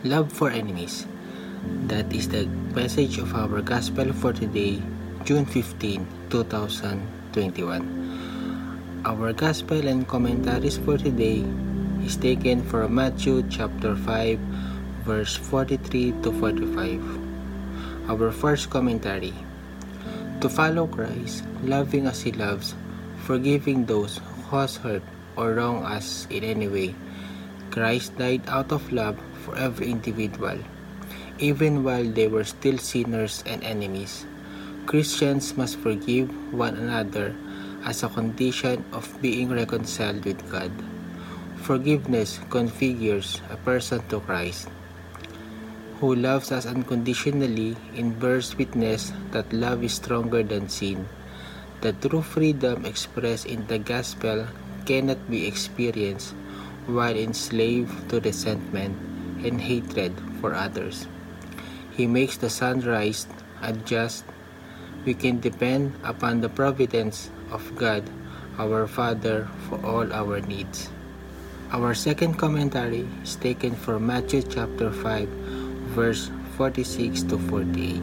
[0.00, 1.04] Love for enemies.
[1.84, 4.80] That is the message of our gospel for today,
[5.28, 9.04] June 15, 2021.
[9.04, 11.44] Our gospel and commentaries for today
[12.00, 14.40] is taken from Matthew chapter 5,
[15.04, 18.08] verse 43 to 45.
[18.08, 19.36] Our first commentary
[20.40, 22.72] To follow Christ, loving as He loves,
[23.28, 25.04] forgiving those who has hurt
[25.36, 26.96] or wrong us in any way.
[27.70, 29.14] Christ died out of love
[29.46, 30.58] for every individual,
[31.38, 34.26] even while they were still sinners and enemies.
[34.90, 37.30] Christians must forgive one another
[37.86, 40.74] as a condition of being reconciled with God.
[41.62, 44.66] Forgiveness configures a person to Christ,
[46.02, 51.06] who loves us unconditionally and bears witness that love is stronger than sin.
[51.86, 54.50] The true freedom expressed in the gospel
[54.84, 56.34] cannot be experienced
[56.90, 58.98] while enslaved to resentment
[59.44, 61.06] and hatred for others.
[61.90, 63.26] He makes the sun rise,
[63.62, 64.24] and just.
[65.04, 68.04] We can depend upon the providence of God,
[68.58, 70.90] our Father, for all our needs.
[71.72, 75.28] Our second commentary is taken from Matthew chapter 5,
[75.96, 78.02] verse 46 to 48.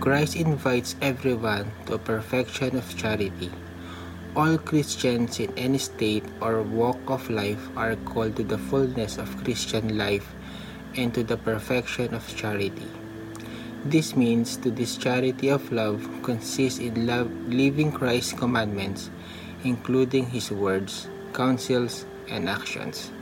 [0.00, 3.50] Christ invites everyone to perfection of charity.
[4.34, 9.30] All Christians in any state or walk of life are called to the fullness of
[9.44, 10.26] Christian life
[10.98, 12.90] and to the perfection of charity.
[13.86, 19.08] This means to this charity of love consists in love, living Christ's commandments,
[19.62, 23.12] including His words, counsels, and actions.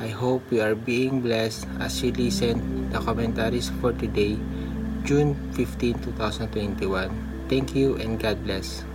[0.00, 4.38] I hope we are being blessed as you listen the commentaries for today,
[5.04, 7.48] June 15, 2021.
[7.50, 8.88] Thank you and God bless.